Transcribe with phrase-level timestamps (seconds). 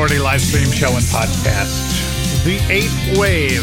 [0.00, 1.76] Authority live stream show and podcast.
[2.42, 3.60] The Eighth Wave.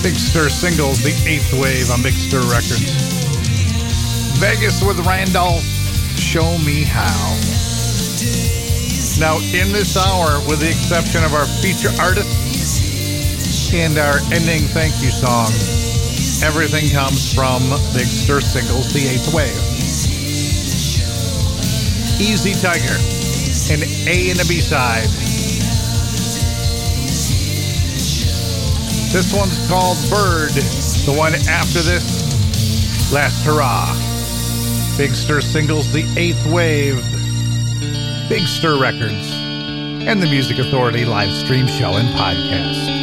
[0.00, 2.86] Big Stir singles, The Eighth Wave on Big Stir Records.
[4.38, 5.64] Vegas with Randolph,
[6.14, 7.34] Show Me How.
[9.18, 14.94] Now, in this hour, with the exception of our feature artist and our ending thank
[15.02, 15.50] you song,
[16.46, 17.58] everything comes from
[17.90, 19.50] Big Stir singles, The Eighth Wave.
[22.22, 23.17] Easy Tiger
[23.70, 25.08] an A and a B side.
[29.12, 30.50] This one's called Bird.
[30.50, 33.94] The one after this, Last Hurrah.
[34.98, 36.96] Big Stir Singles, The Eighth Wave,
[38.28, 42.97] Big Stir Records, and the Music Authority live stream show and podcast.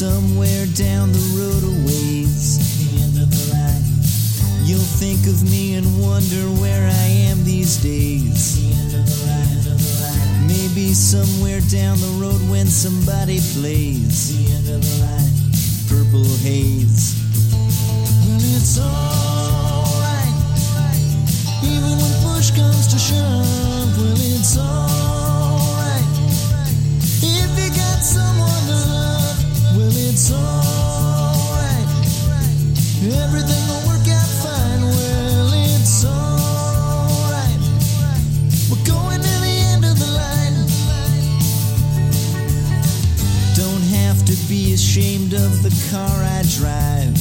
[0.00, 2.56] Somewhere down the road a ways.
[4.64, 8.56] You'll think of me and wonder where I am these days.
[10.48, 14.32] Maybe somewhere down the road when somebody plays
[15.86, 17.20] Purple Haze.
[18.24, 20.32] Well, it's alright.
[21.62, 26.08] Even when push comes to shove, well, it's alright.
[27.20, 28.39] If you got someone
[30.12, 31.86] it's alright.
[33.22, 37.60] Everything will work out fine, well, it's alright.
[38.68, 40.56] We're going to the end of the line.
[43.54, 47.14] Don't have to be ashamed of the car I drive.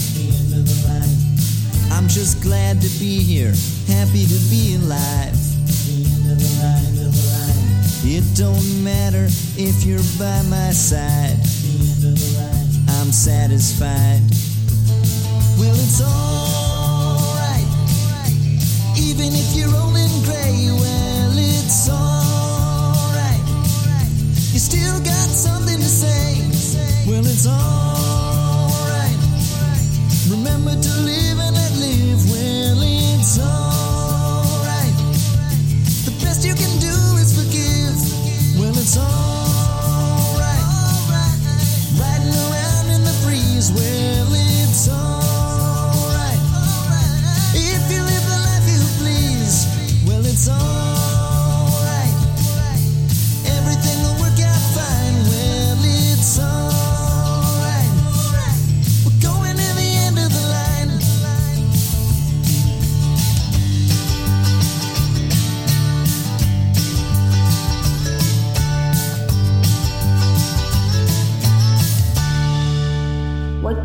[1.91, 3.53] I'm just glad to be here,
[3.87, 5.37] happy to be alive.
[8.01, 9.27] It don't matter
[9.57, 11.37] if you're by my side.
[13.09, 14.21] I'm satisfied.
[15.57, 17.65] Well, it's alright.
[18.99, 23.41] Even if you're old and gray, well, it's alright.
[24.53, 26.37] You still got something to say.
[27.09, 29.17] Well, it's alright.
[30.29, 32.21] Remember to live and let live.
[32.29, 34.93] Well, it's alright.
[36.05, 38.61] The best you can do is forgive.
[38.61, 39.28] Well, it's alright.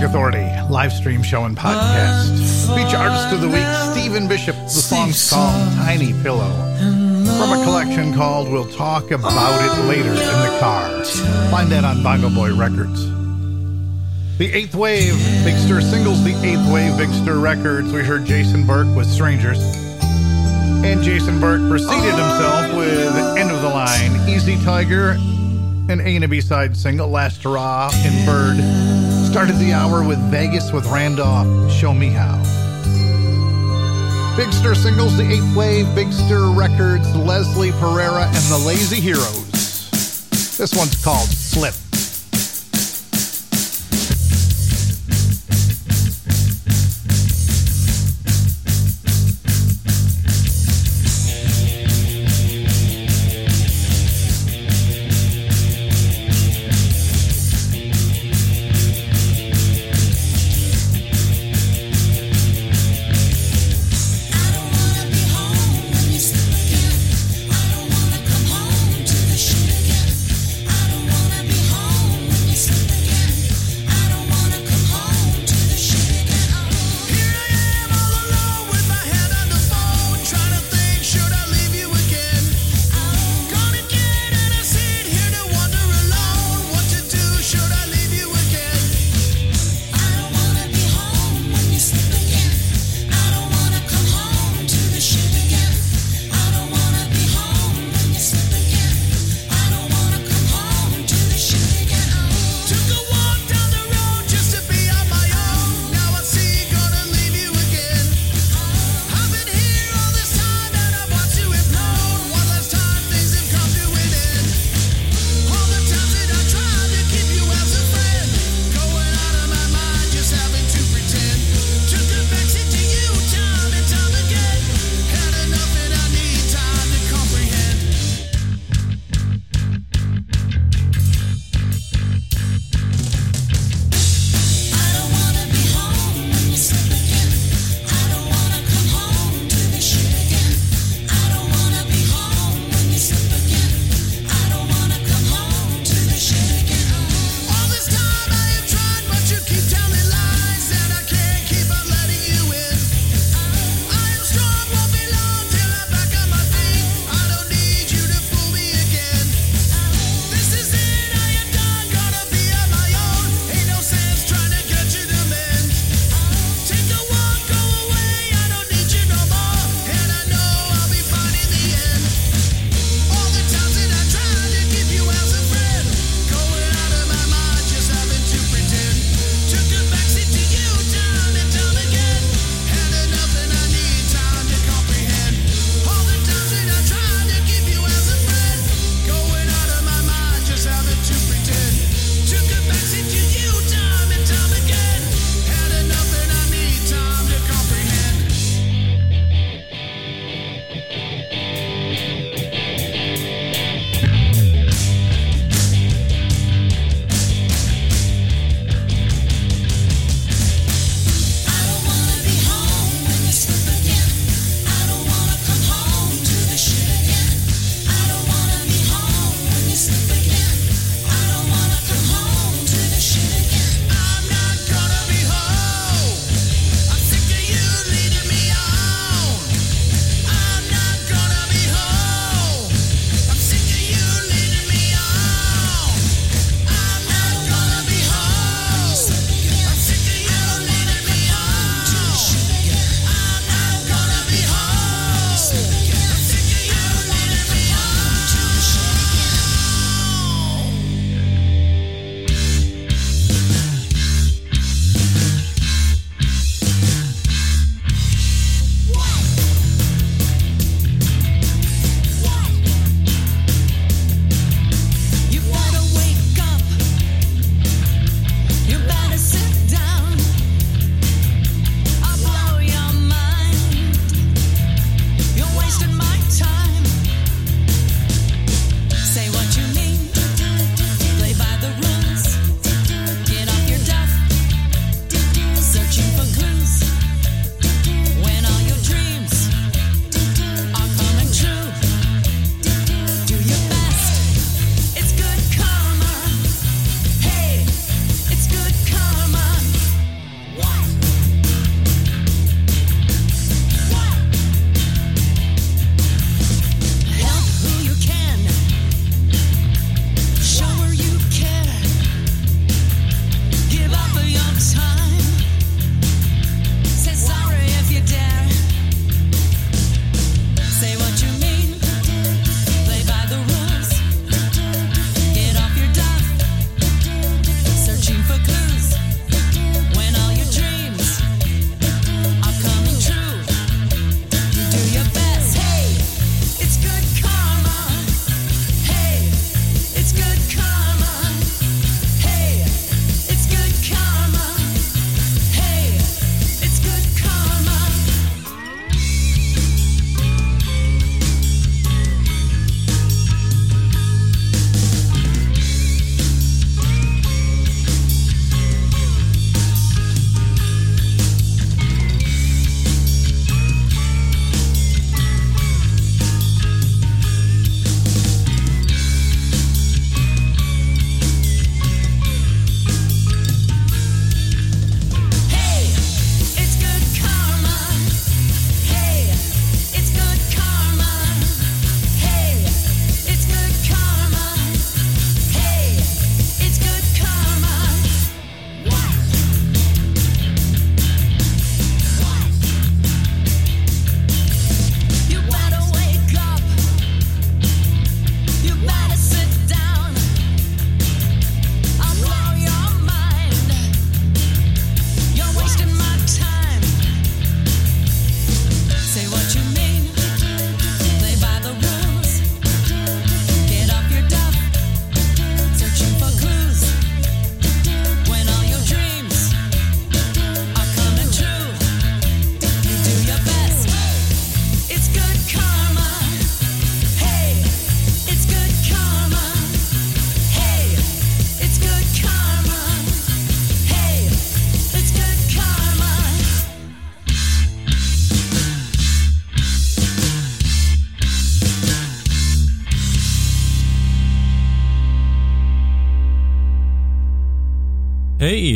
[0.00, 2.74] Music Authority live stream show and podcast.
[2.74, 4.56] Feature artist of the week, Stephen Bishop.
[4.56, 6.48] The song's called Tiny Pillow.
[6.78, 11.04] From a collection called We'll Talk About It Later in the Car.
[11.50, 13.04] Find that on Bongo Boy Records.
[14.38, 15.12] The Eighth Wave,
[15.44, 17.92] Big Stir Singles, The Eighth Wave, Big Stir Records.
[17.92, 19.60] We heard Jason Burke with Strangers.
[20.82, 25.10] And Jason Burke preceded himself with End of the Line, Easy Tiger,
[25.90, 29.09] an A and a B side single, Last Hurrah, and Bird.
[29.30, 32.36] Started the hour with Vegas with Randolph, Show Me How.
[34.36, 39.88] Big Stir Singles, The Eighth Wave, Big Stir Records, Leslie Pereira, and The Lazy Heroes.
[40.58, 41.74] This one's called Flip.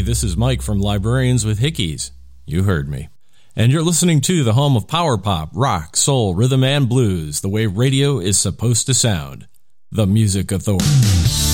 [0.05, 2.11] This is Mike from Librarians with Hickeys.
[2.45, 3.09] You heard me.
[3.57, 7.49] And you're listening to the home of power pop, rock, soul, rhythm, and blues, the
[7.49, 9.49] way radio is supposed to sound.
[9.91, 11.54] The Music Authority.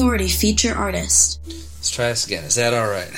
[0.00, 1.40] Authority feature artist.
[1.46, 2.44] Let's try this again.
[2.44, 3.10] Is that all right?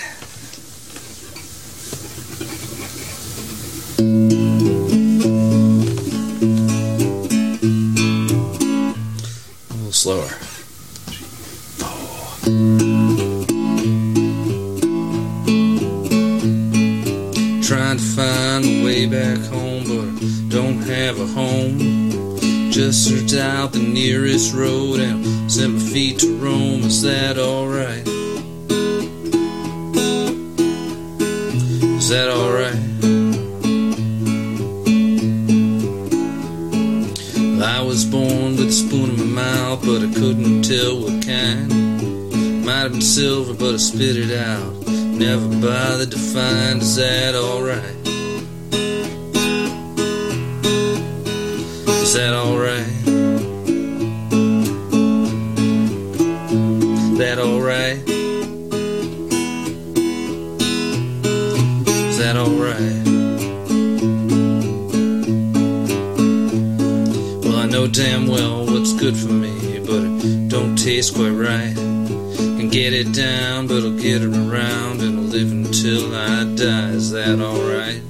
[57.23, 57.99] that alright?
[62.11, 63.07] Is that alright?
[67.45, 71.77] Well, I know damn well what's good for me, but it don't taste quite right.
[71.77, 76.91] Can get it down, but I'll get it around and I'll live until I die.
[76.91, 78.03] Is that alright?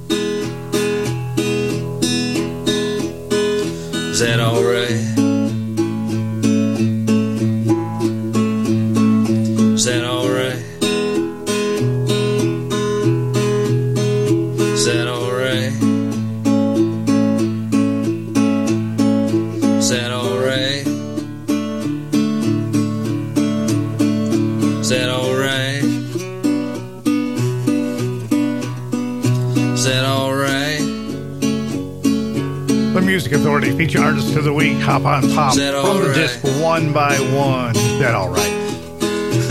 [34.75, 35.55] Week, Hop on Pop.
[35.55, 36.62] From the all disc right?
[36.62, 37.77] One by One.
[37.77, 38.59] Is that all right?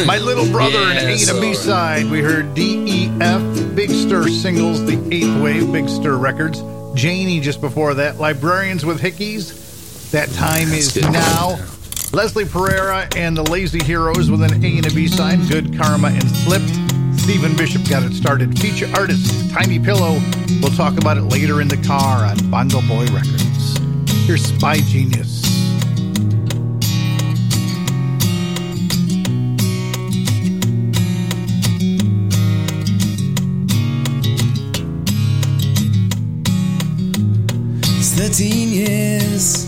[0.06, 1.56] My Little Brother Yeah, and A that's to B right.
[1.56, 2.06] side.
[2.12, 6.64] We heard DEF, Big Stir Singles, The Eighth Wave, Big Stir Records.
[6.96, 8.20] Janie just before that.
[8.20, 10.12] Librarians with Hickeys.
[10.12, 11.12] That time is good.
[11.12, 11.58] now.
[12.14, 15.40] Leslie Pereira and the Lazy Heroes with an A and a B side.
[15.50, 16.62] Good Karma and Slip.
[17.18, 18.58] Stephen Bishop got it started.
[18.60, 20.20] Feature artist Tiny Pillow.
[20.62, 23.41] We'll talk about it later in the car on Bongo Boy Records.
[24.26, 25.42] Here's Spy Genius.
[37.98, 39.66] It's 13 years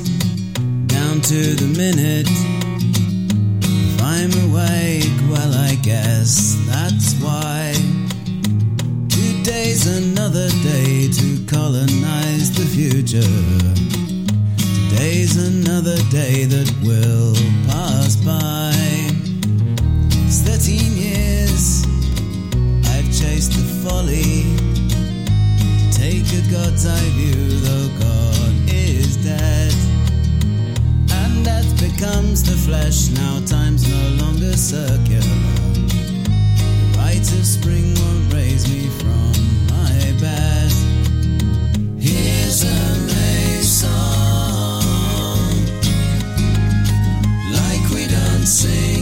[0.87, 2.27] down to the minute.
[3.63, 7.73] If I'm awake, well, I guess that's why.
[9.09, 14.12] Today's another day to colonize the future.
[15.03, 17.35] Today's another day that will
[17.67, 18.71] pass by.
[20.23, 21.83] It's 13 years
[22.87, 24.47] I've chased the folly.
[25.91, 29.73] Take a God's eye view, though God is dead.
[31.11, 35.43] And death becomes the flesh, now time's no longer circular.
[36.79, 39.33] The rite of spring won't raise me from
[39.67, 40.71] my bed.
[41.99, 43.02] Here's a
[48.45, 48.92] sing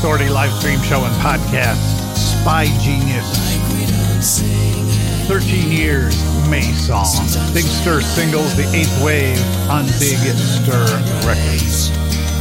[0.00, 1.76] Authority live stream show and podcast.
[2.16, 3.28] Spy Genius.
[3.52, 4.86] like we don't sing
[5.28, 6.16] 13 years.
[6.48, 7.04] May song.
[7.52, 9.36] Big Stir singles, The Eighth Wave
[9.68, 10.86] on Big Stir
[11.28, 11.90] Records.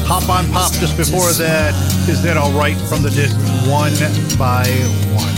[0.08, 1.76] Hop on Pop just before that.
[2.08, 3.36] Is that alright from the disc
[3.68, 3.92] One
[4.40, 4.64] by
[5.12, 5.36] One?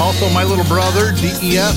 [0.00, 1.74] Also, My Little Brother, DEF.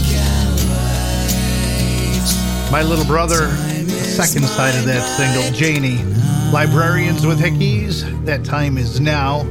[2.71, 3.49] My Little Brother,
[3.89, 6.16] second side of that single, Janie.
[6.51, 9.41] Librarians with Hickeys, That Time Is Now.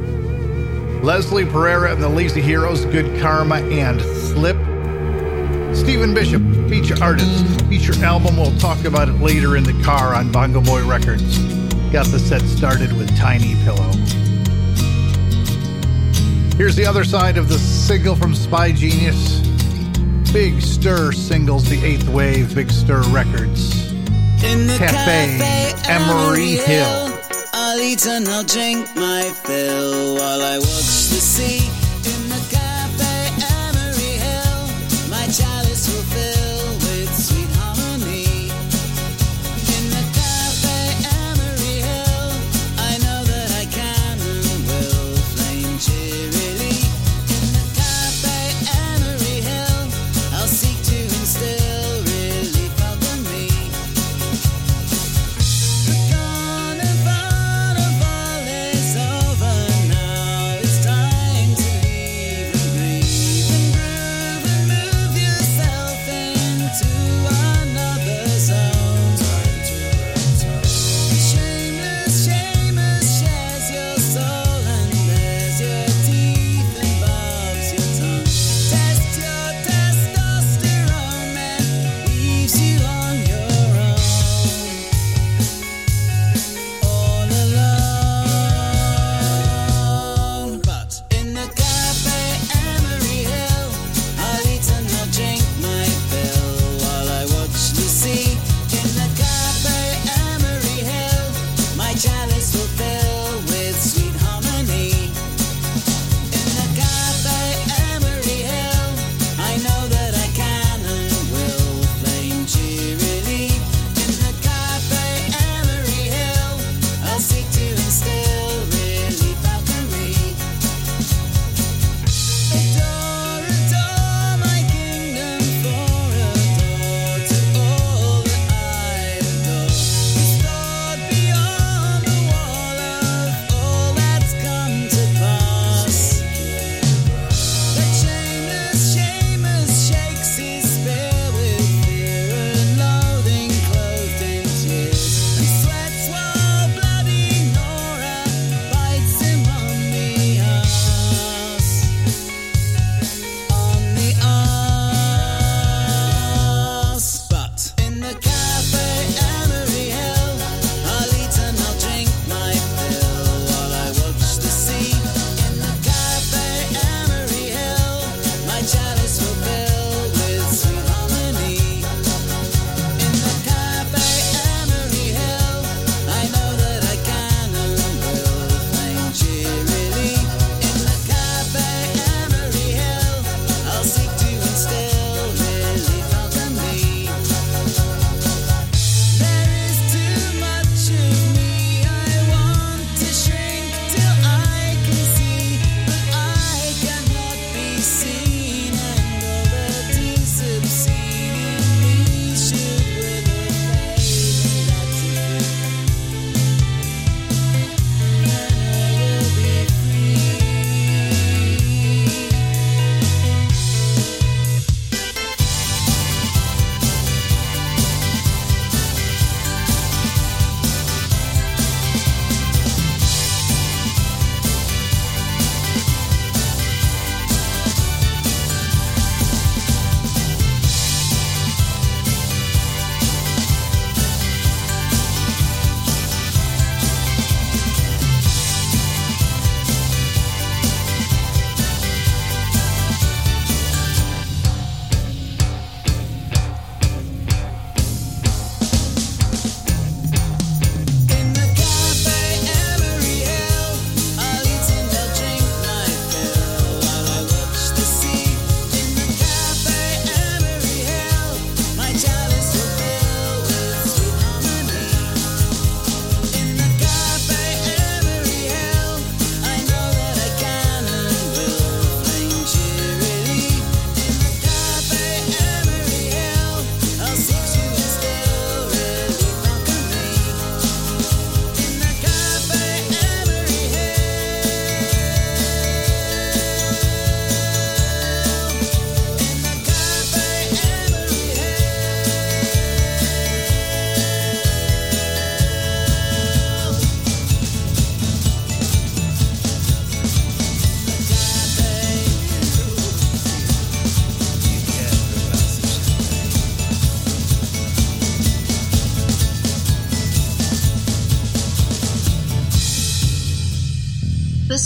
[1.02, 4.56] Leslie Pereira and the Lazy Heroes, Good Karma and Slip.
[5.76, 7.60] Stephen Bishop, feature artist.
[7.68, 11.38] Feature album, we'll talk about it later in the car on Bongo Boy Records.
[11.92, 13.92] Got the set started with Tiny Pillow.
[16.56, 19.40] Here's the other side of the single from Spy Genius.
[20.32, 23.85] Big Stir singles, The Eighth Wave, Big Stir Records.
[24.44, 27.18] In the Cafe, Emery Hill.
[27.52, 31.85] I'll eat and I'll drink my fill while I watch the sea.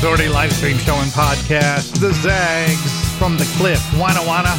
[0.00, 2.00] Authority live stream show and podcast.
[2.00, 2.88] The Zags
[3.20, 4.56] from the Cliff, Wana Wana.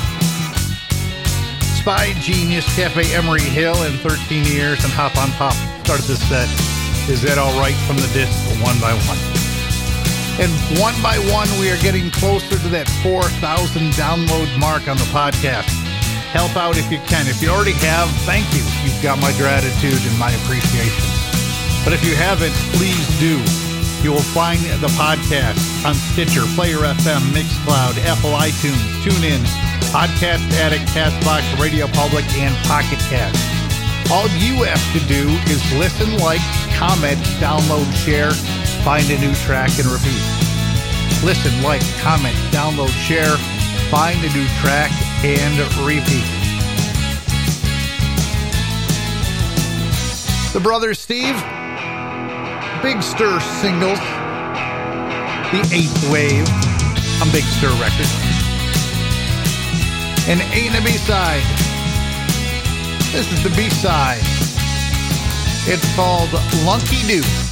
[1.82, 6.46] Spy Genius Cafe Emery Hill in 13 years and Hop on Pop started this set.
[7.10, 8.30] Is that all right from the disc
[8.62, 9.18] one by one?
[10.38, 15.10] And one by one, we are getting closer to that 4,000 download mark on the
[15.10, 15.74] podcast.
[16.38, 17.26] Help out if you can.
[17.26, 18.62] If you already have, thank you.
[18.86, 21.10] You've got my gratitude and my appreciation.
[21.82, 23.42] But if you haven't, please do.
[24.04, 29.46] You will find the podcast on Stitcher, Player FM, Mixcloud, Apple iTunes, TuneIn,
[29.94, 33.38] Podcast Addict, Castbox, Radio Public, and Pocket Cast.
[34.12, 36.42] All you have to do is listen, like,
[36.74, 38.32] comment, download, share,
[38.84, 40.24] find a new track, and repeat.
[41.24, 43.38] Listen, like, comment, download, share,
[43.92, 44.90] find a new track,
[45.24, 46.26] and repeat.
[50.54, 51.40] The Brothers Steve.
[52.82, 54.00] Big Stir singles.
[55.52, 56.48] The Eighth Wave
[57.22, 58.12] on Big Stir Records.
[60.28, 61.44] And ain't a B-side.
[63.12, 64.22] This is the B-side.
[65.68, 66.32] It's called
[66.66, 67.51] Lunky Doo.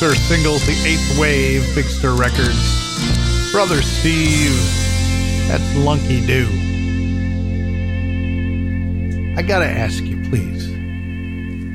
[0.00, 4.56] Stir singles, The Eighth Wave, Big Records, Brother Steve,
[5.46, 6.48] that's Lunky Doo.
[9.36, 10.68] I gotta ask you, please,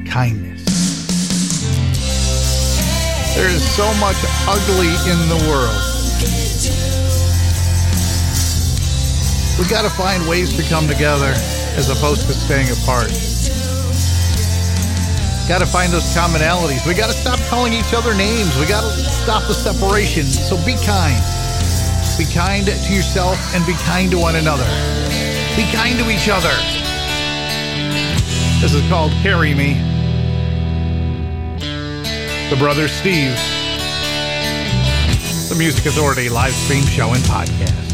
[0.10, 0.66] kindness.
[3.36, 4.18] There is so much
[4.48, 5.84] ugly in the world.
[9.60, 11.32] We gotta find ways to come together
[11.78, 13.35] as opposed to staying apart.
[15.48, 16.88] Got to find those commonalities.
[16.88, 18.58] We got to stop calling each other names.
[18.58, 20.24] We got to stop the separation.
[20.24, 21.22] So be kind.
[22.18, 24.66] Be kind to yourself and be kind to one another.
[25.56, 26.50] Be kind to each other.
[28.60, 29.74] This is called Carry Me.
[32.50, 33.38] The Brother Steve.
[35.50, 37.85] The Music Authority live stream show and podcast.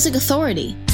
[0.00, 0.89] Music Authority.